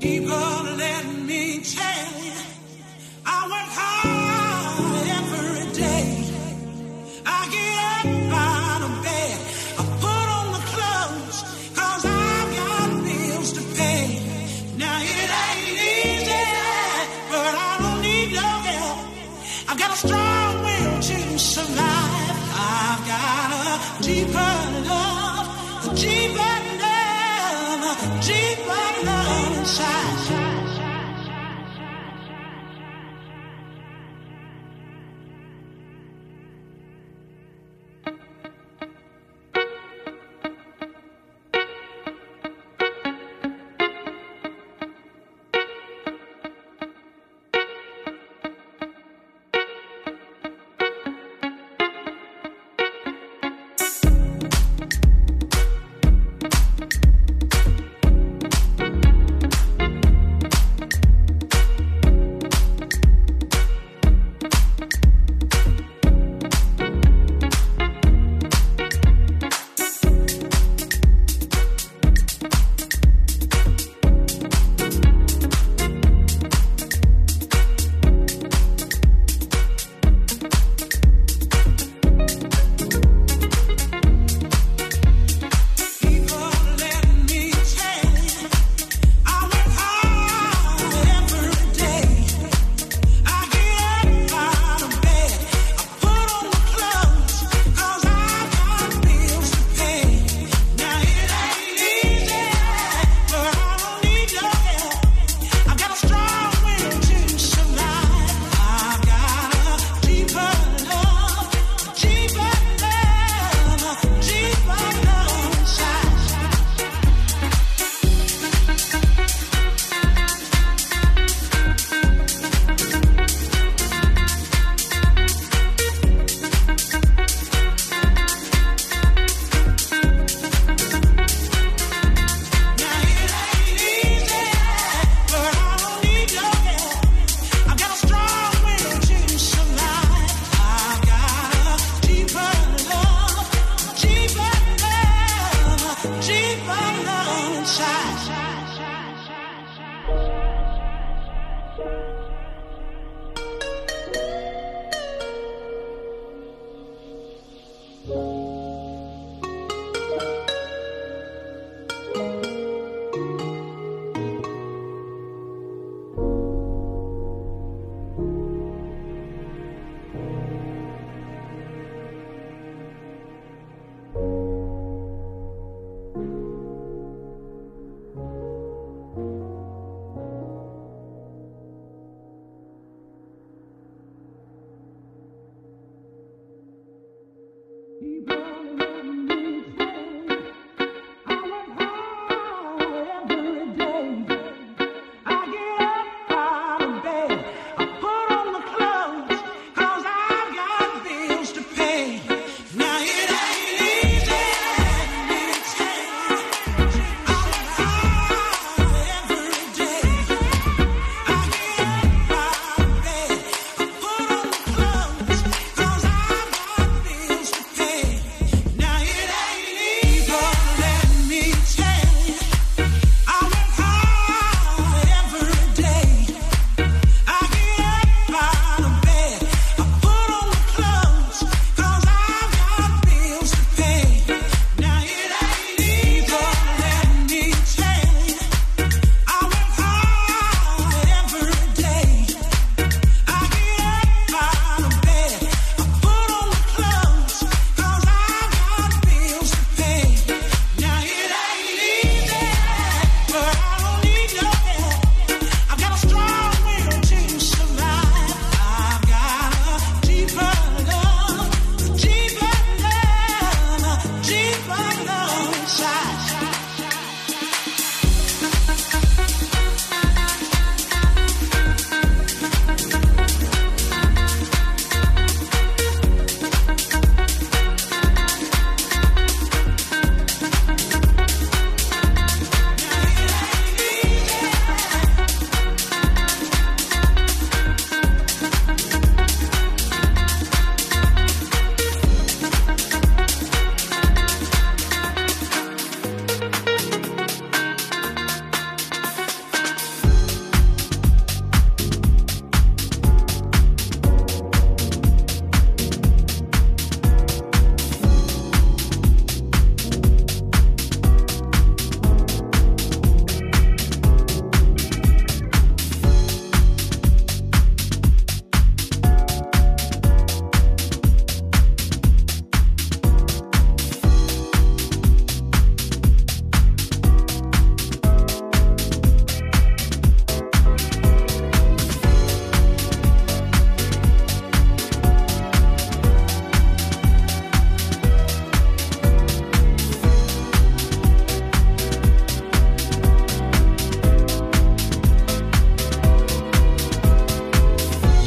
People, 0.00 0.28
let 0.28 1.06
me 1.26 1.60
tell 1.60 2.22
you, 2.24 2.30
I 3.26 3.46
work 3.48 3.62
hard. 3.74 4.07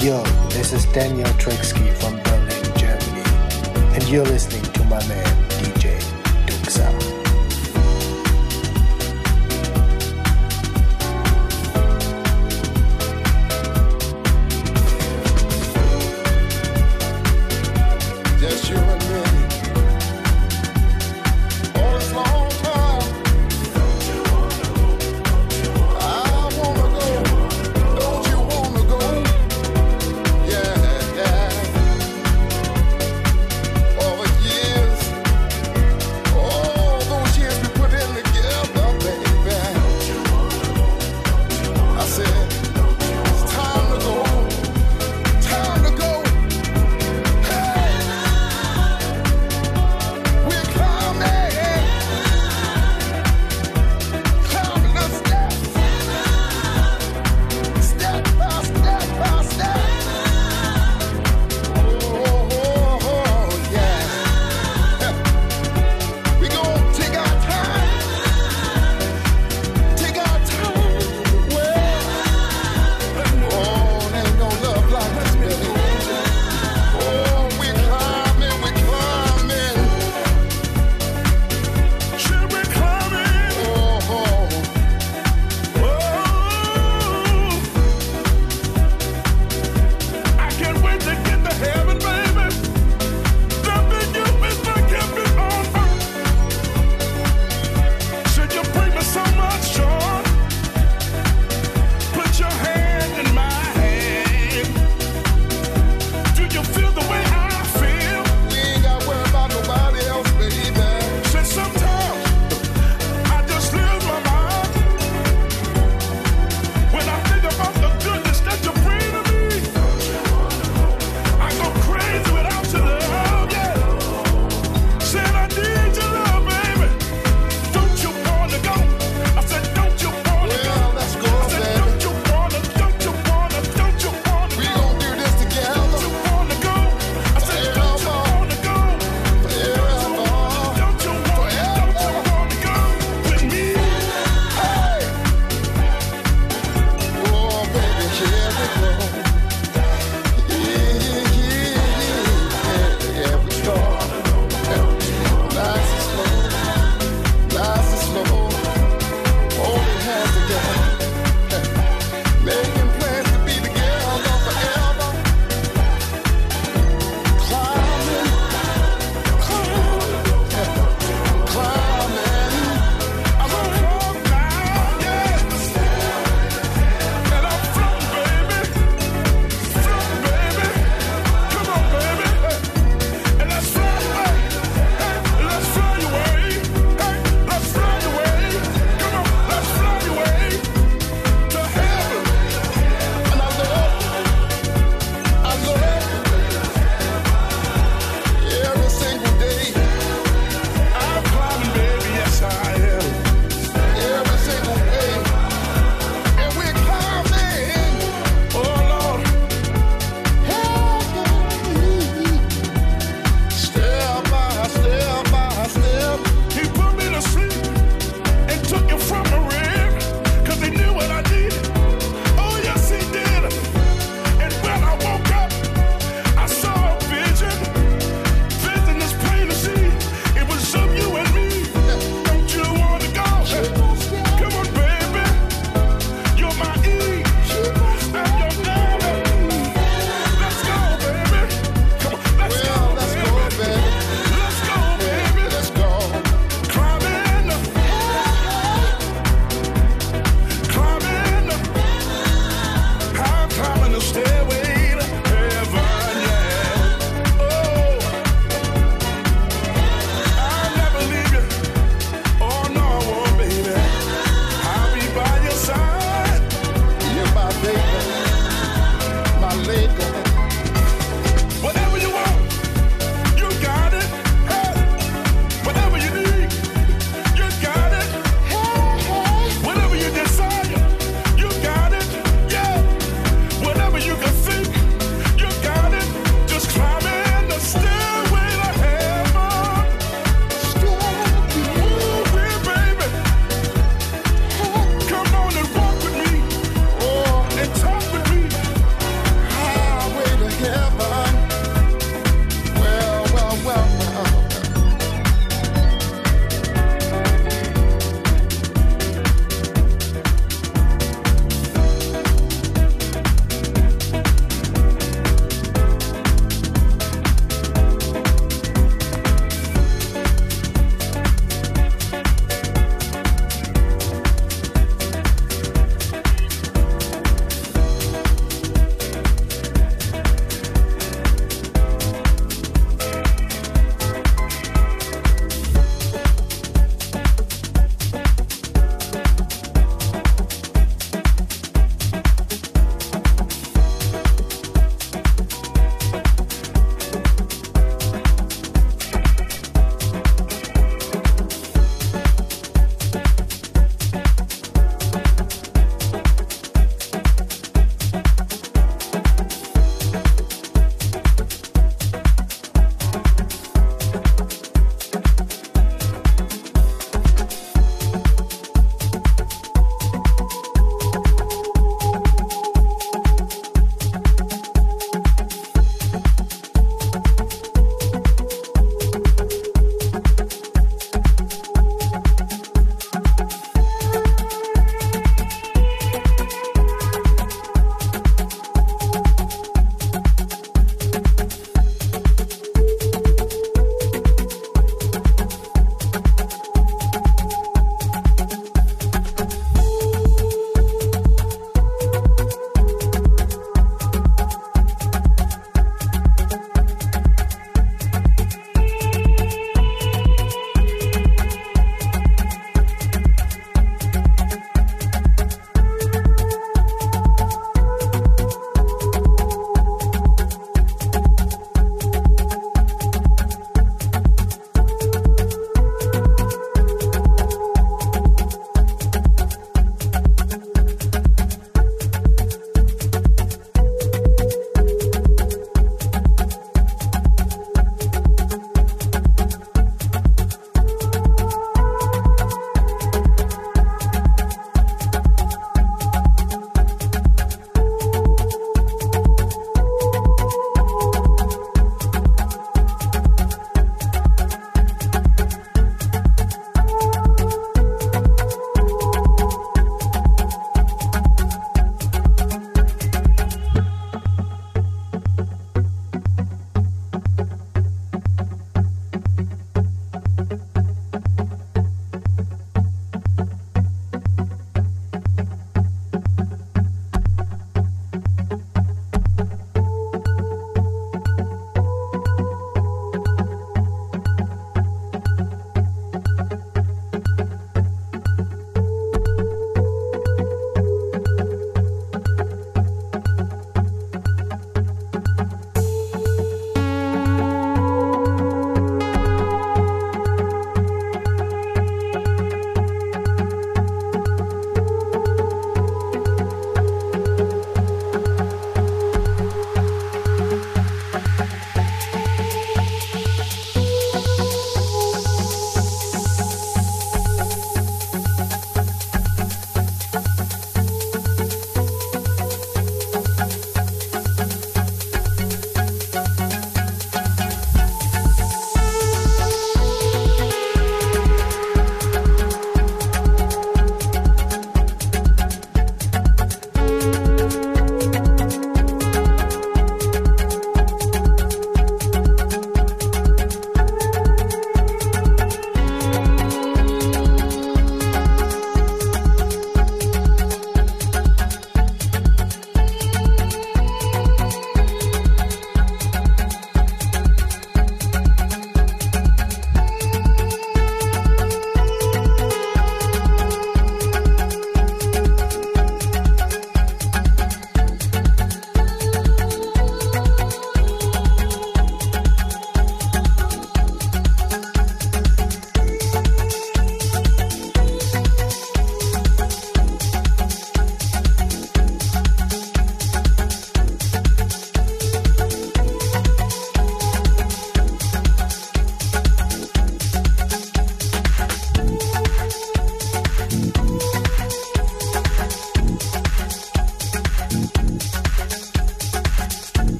Yo, 0.00 0.22
this 0.48 0.72
is 0.72 0.86
Daniel 0.94 1.28
Trixke 1.36 1.92
from 2.00 2.14
Berlin, 2.22 2.78
Germany, 2.78 3.22
and 3.94 4.08
you're 4.08 4.24
listening 4.24 4.62
to 4.72 4.82
my 4.84 5.06
man. 5.06 5.39